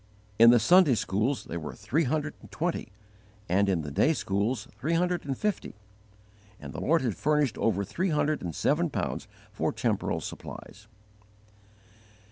In 0.39 0.49
the 0.49 0.57
Sunday 0.59 0.95
schools 0.95 1.43
there 1.43 1.59
were 1.59 1.75
three 1.75 2.05
hundred 2.05 2.33
and 2.41 2.49
twenty, 2.49 2.91
and 3.47 3.69
in 3.69 3.81
the 3.83 3.91
day 3.91 4.13
schools 4.13 4.67
three 4.79 4.95
hundred 4.95 5.25
and 5.25 5.37
fifty; 5.37 5.75
and 6.59 6.73
the 6.73 6.81
Lord 6.81 7.03
had 7.03 7.15
furnished 7.15 7.55
over 7.59 7.83
three 7.83 8.09
hundred 8.09 8.41
and 8.41 8.55
seven 8.55 8.89
pounds 8.89 9.27
for 9.51 9.71
temporal 9.71 10.19
supplies. 10.19 10.87